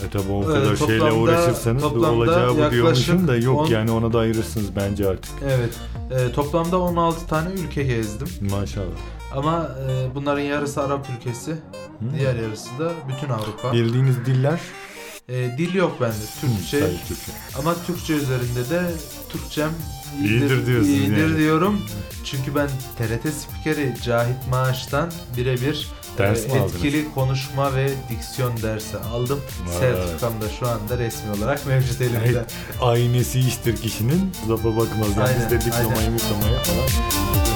E 0.07 0.09
tabi 0.09 0.31
o 0.31 0.43
Ee, 0.43 0.45
kadar 0.45 0.75
şeyle 0.75 0.97
toplamda- 0.99 1.13
uğraşırsanız 1.13 1.81
toplamda 1.81 2.11
olacağı 2.11 2.51
bu 2.57 2.71
diyormuşum 2.71 3.27
da 3.27 3.35
yok 3.37 3.59
on- 3.59 3.67
yani 3.67 3.91
ona 3.91 4.13
da 4.13 4.19
ayırırsınız 4.19 4.75
bence 4.75 5.07
artık. 5.09 5.31
Evet. 5.43 5.73
e, 6.11 6.31
toplamda 6.31 6.79
16 6.79 7.27
tane 7.27 7.49
ülke 7.53 7.83
gezdim. 7.83 8.27
Maşallah. 8.51 8.84
Ama 9.35 9.69
e, 9.89 10.15
bunların 10.15 10.41
yarısı 10.41 10.81
Arap 10.83 11.07
ülkesi, 11.17 11.51
Hı. 11.51 11.57
diğer 12.17 12.35
yarısı 12.35 12.69
da 12.79 12.91
bütün 13.09 13.29
Avrupa. 13.29 13.73
Bildiğiniz 13.73 14.25
diller 14.25 14.59
E, 15.29 15.33
dil 15.57 15.73
yok 15.73 15.97
bende, 16.01 16.13
Türkçe. 16.41 16.79
Sadece 16.79 17.03
Türkçe. 17.07 17.31
Ama 17.59 17.75
Türkçe 17.87 18.13
üzerinde 18.13 18.69
de 18.69 18.81
Türkçem 19.29 19.69
İyidir 20.23 20.65
diyorsun 20.65 20.89
iyidir 20.89 21.17
yani. 21.27 21.37
diyorum. 21.37 21.81
Çünkü 22.23 22.55
ben 22.55 22.67
TRT 22.97 23.33
spikeri 23.33 23.93
Cahit 24.03 24.47
Maaş'tan 24.49 25.11
birebir 25.37 25.87
Ders 26.17 26.45
e, 26.45 26.47
mi 26.47 26.53
aldınız? 26.59 26.75
etkili 26.75 27.13
konuşma 27.13 27.75
ve 27.75 27.89
diksiyon 28.09 28.57
dersi 28.61 28.97
aldım. 28.97 29.39
Sertifikam 29.79 30.33
da 30.41 30.49
şu 30.59 30.67
anda 30.67 30.97
resmi 30.97 31.31
olarak 31.31 31.67
mevcut 31.67 32.01
elimde. 32.01 32.45
Aynesi 32.81 33.39
iştir 33.39 33.77
kişinin 33.77 34.31
lafa 34.49 34.69
bakmaz. 34.77 35.09
Yani 35.17 35.23
Aynen, 35.27 35.41
bizde 35.51 35.61
diplomayı 35.65 35.97
aynen. 35.99 36.17
falan. 36.17 37.54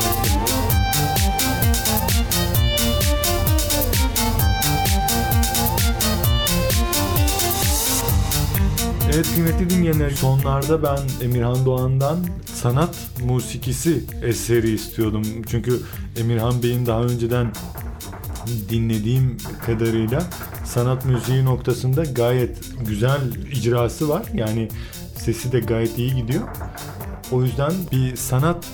Evet 9.19 9.36
kıymetli 9.36 9.69
dinleyenler 9.69 10.10
sonlarda 10.10 10.84
ben 10.84 11.25
Emirhan 11.25 11.65
Doğan'dan 11.65 12.17
sanat 12.45 12.95
musikisi 13.25 14.03
eseri 14.23 14.71
istiyordum. 14.71 15.23
Çünkü 15.47 15.79
Emirhan 16.17 16.63
Bey'in 16.63 16.86
daha 16.86 17.03
önceden 17.03 17.51
dinlediğim 18.69 19.38
kadarıyla 19.65 20.23
sanat 20.65 21.05
müziği 21.05 21.45
noktasında 21.45 22.03
gayet 22.03 22.58
güzel 22.88 23.21
icrası 23.51 24.10
var. 24.10 24.23
Yani 24.34 24.69
sesi 25.15 25.51
de 25.51 25.60
gayet 25.60 25.97
iyi 25.97 26.15
gidiyor. 26.15 26.43
O 27.32 27.43
yüzden 27.43 27.71
bir 27.91 28.15
sanat 28.15 28.65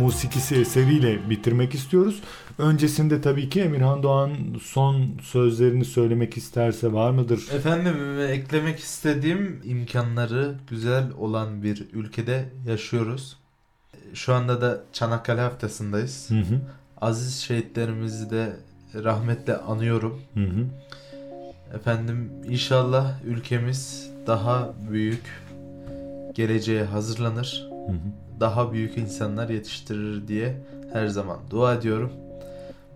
musikisi 0.00 0.54
eseriyle 0.54 1.30
bitirmek 1.30 1.74
istiyoruz. 1.74 2.22
Öncesinde 2.58 3.20
tabii 3.20 3.48
ki 3.48 3.60
Emirhan 3.60 4.02
Doğan 4.02 4.32
son 4.62 5.10
sözlerini 5.22 5.84
söylemek 5.84 6.36
isterse 6.36 6.92
var 6.92 7.10
mıdır? 7.10 7.48
Efendim 7.52 8.20
eklemek 8.20 8.78
istediğim 8.78 9.60
imkanları 9.64 10.54
güzel 10.70 11.04
olan 11.18 11.62
bir 11.62 11.86
ülkede 11.92 12.48
yaşıyoruz. 12.68 13.36
Şu 14.14 14.34
anda 14.34 14.60
da 14.60 14.82
Çanakkale 14.92 15.40
haftasındayız. 15.40 16.30
Hı 16.30 16.34
hı. 16.34 16.60
Aziz 17.00 17.34
şehitlerimizi 17.34 18.30
de 18.30 18.56
rahmetle 18.94 19.56
anıyorum. 19.56 20.20
Hı 20.34 20.44
hı. 20.44 20.66
Efendim 21.74 22.30
inşallah 22.48 23.24
ülkemiz 23.24 24.10
daha 24.26 24.74
büyük 24.90 25.42
geleceğe 26.34 26.84
hazırlanır. 26.84 27.66
Hı 27.70 27.92
hı. 27.92 27.98
Daha 28.40 28.72
büyük 28.72 28.98
insanlar 28.98 29.48
yetiştirir 29.48 30.28
diye 30.28 30.62
her 30.92 31.06
zaman 31.06 31.38
dua 31.50 31.74
ediyorum. 31.74 32.12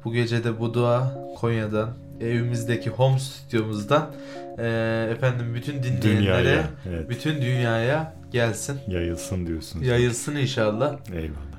Bu 0.04 0.12
gece 0.12 0.44
de 0.44 0.60
bu 0.60 0.74
dua 0.74 1.14
Konya'dan 1.40 1.90
evimizdeki 2.20 2.90
home 2.90 3.18
stüdyomuzdan 3.18 4.10
eee, 4.58 5.08
efendim 5.12 5.54
bütün 5.54 5.82
dinleyenlere 5.82 6.44
Dünyaya 6.44 6.64
evet, 6.88 7.08
bütün 7.08 7.42
dünyaya 7.42 8.14
gelsin. 8.32 8.80
yayılsın 8.88 9.46
diyorsunuz. 9.46 9.86
Yayılsın 9.86 10.36
inşallah. 10.36 10.96
Eyvallah. 11.14 11.50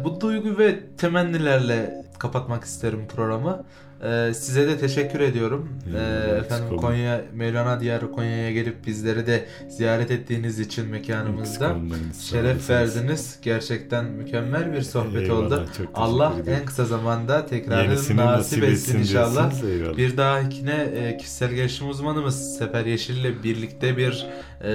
Ee, 0.00 0.04
bu 0.04 0.20
duygu 0.20 0.58
ve 0.58 0.80
temennilerle 0.98 2.04
kapatmak 2.18 2.64
isterim 2.64 3.06
programı. 3.16 3.64
Ee, 4.04 4.34
size 4.34 4.66
de 4.68 4.78
teşekkür 4.78 5.20
ediyorum. 5.20 5.68
Ee, 5.86 5.98
Evet, 6.30 6.44
efendim 6.44 6.76
Konya, 6.76 7.20
Mevlana 7.34 7.80
Diyarı 7.80 8.12
Konya'ya 8.12 8.52
gelip 8.52 8.86
bizleri 8.86 9.26
de 9.26 9.44
ziyaret 9.68 10.10
ettiğiniz 10.10 10.58
için 10.60 10.86
mekanımızda 10.88 11.76
şeref 12.30 12.70
verdiniz. 12.70 13.38
Gerçekten 13.42 14.04
mükemmel 14.04 14.72
bir 14.72 14.82
sohbet 14.82 15.22
Eyvallah, 15.22 15.46
oldu. 15.46 15.64
Allah 15.94 16.32
ediyorum. 16.40 16.52
en 16.60 16.66
kısa 16.66 16.84
zamanda 16.84 17.46
tekrarını 17.46 17.82
Yenisini 17.82 18.16
nasip 18.16 18.64
etsin 18.64 18.98
inşallah. 18.98 19.62
diyorsunuz. 19.62 19.96
Bir 19.96 20.16
dahakine 20.16 20.88
e, 20.94 21.16
kişisel 21.16 21.50
gelişim 21.50 21.88
uzmanımız 21.88 22.58
Sefer 22.58 22.86
Yeşil 22.86 23.16
ile 23.16 23.42
birlikte 23.42 23.96
bir 23.96 24.26
e, 24.60 24.70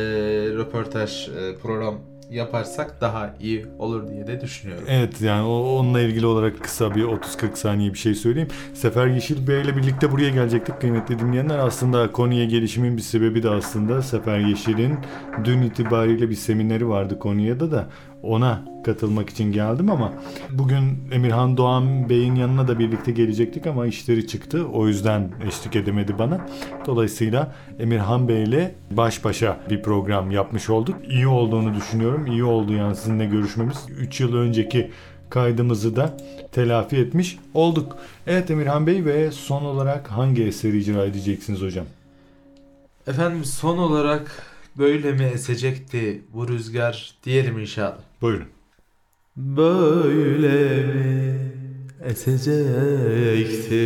röportaj 0.58 1.28
e, 1.30 1.58
program 1.62 2.00
yaparsak 2.32 3.02
daha 3.02 3.36
iyi 3.40 3.66
olur 3.80 4.08
diye 4.08 4.28
de 4.28 4.42
düşünüyorum. 4.42 4.86
Evet 4.88 5.22
yani 5.22 5.48
onunla 5.48 6.02
ilgili 6.02 6.26
olarak 6.26 6.64
kısa 6.64 6.96
bir 6.96 7.04
30-40 7.04 7.56
saniye 7.56 7.94
bir 7.94 7.98
şey 7.98 8.16
söyleyeyim. 8.16 8.50
Sefer 8.74 9.08
Yeşil 9.08 9.48
Bey 9.48 9.62
ile 9.62 9.78
birlikte 9.78 10.12
buraya 10.12 10.30
gelecektik 10.30 10.82
kıymetli 10.82 11.20
dinleyenler. 11.20 11.58
Aslında 11.58 12.12
konuya 12.12 12.46
gelişimin 12.46 12.98
bir 12.98 13.02
sebebi 13.02 13.44
de 13.44 13.50
aslında 13.50 14.02
Sefer 14.02 14.40
Yeşil'in 14.40 14.98
dün 15.44 15.62
itibariyle 15.62 16.30
bir 16.30 16.36
semineri 16.36 16.90
vardı 16.90 17.20
Konya'da 17.20 17.72
da 17.72 17.88
ona 18.24 18.66
katılmak 18.86 19.30
için 19.30 19.52
geldim 19.52 19.92
ama 19.92 20.14
bugün 20.52 20.82
Emirhan 21.12 21.58
Doğan 21.58 22.10
Bey'in 22.10 22.36
yanına 22.36 22.68
da 22.68 22.80
birlikte 22.80 23.12
gelecektik 23.12 23.68
ama 23.68 23.88
işleri 23.88 24.28
çıktı. 24.28 24.68
O 24.68 24.88
yüzden 24.88 25.32
eşlik 25.48 25.76
edemedi 25.76 26.20
bana. 26.20 26.48
Dolayısıyla 26.86 27.56
Emirhan 27.80 28.28
Bey 28.28 28.44
ile 28.44 28.76
baş 28.92 29.24
başa 29.24 29.60
bir 29.70 29.84
program 29.84 30.32
yapmış 30.32 30.70
olduk. 30.70 30.96
İyi 31.10 31.28
olduğunu 31.28 31.76
düşünüyorum. 31.76 32.28
İyi 32.28 32.44
oldu 32.44 32.74
yani 32.74 32.96
sizinle 32.96 33.26
görüşmemiz. 33.26 33.78
3 34.00 34.22
yıl 34.22 34.36
önceki 34.36 34.92
kaydımızı 35.30 35.96
da 35.96 36.18
telafi 36.52 36.98
etmiş 36.98 37.38
olduk. 37.54 37.98
Evet 38.28 38.52
Emirhan 38.52 38.88
Bey 38.88 39.06
ve 39.06 39.32
son 39.32 39.66
olarak 39.66 40.12
hangi 40.12 40.44
eseri 40.44 40.80
icra 40.80 41.06
edeceksiniz 41.06 41.62
hocam? 41.62 41.86
Efendim 43.08 43.46
son 43.46 43.78
olarak 43.78 44.46
böyle 44.78 45.12
mi 45.12 45.24
esecekti 45.24 46.22
bu 46.34 46.48
rüzgar 46.48 47.16
diyelim 47.24 47.60
inşallah. 47.60 48.11
Buyurun. 48.22 48.48
Böyle 49.38 50.84
mi 50.84 51.54
esecekti? 52.04 53.82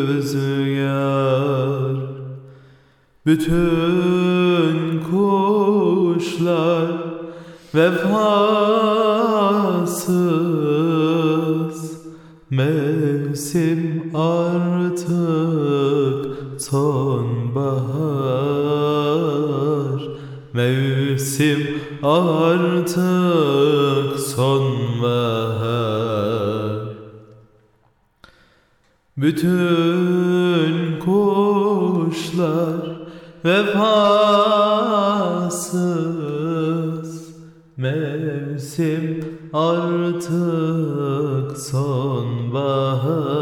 Bütün 3.25 5.01
kuşlar 5.11 6.91
vefasız 10.09 11.99
Mevsim 12.49 14.11
artık 14.15 15.09
sonbahar. 16.61 17.59
Mevsim 20.53 21.67
artık 22.03 22.99
sonbahar. 24.19 25.89
Bütün 29.17 30.99
kuşlar 30.99 32.99
vefasız 33.45 34.79
Mevsim 37.77 39.18
artık 39.53 40.37
sonbahar 41.57 43.39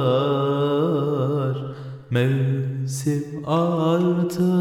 Mevsim 2.09 3.43
artık 3.47 4.57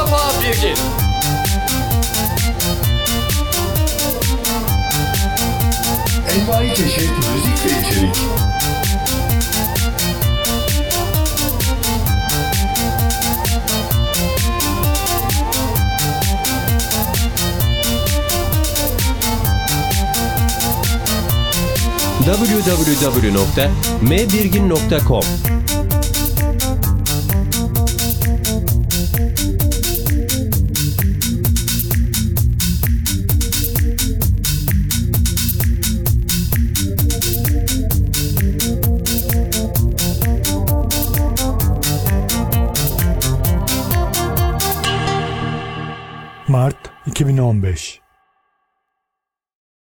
Mustafa 0.06 0.42
Birgin. 0.42 0.76
Envai 6.30 6.74
çeşit 6.74 7.10
müzik 7.10 7.64
ve 7.64 7.70
içerik. 7.80 8.16
www.mbirgin.com 22.24 25.24
2015 47.52 48.05